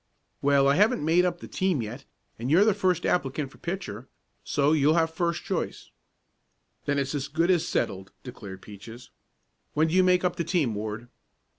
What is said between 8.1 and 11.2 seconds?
declared Peaches. "When do you make up the team, Ward?"